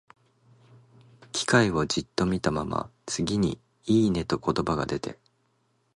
[1.31, 5.19] 機械をじっと見たまま、次に、「いいね」と言葉が出て、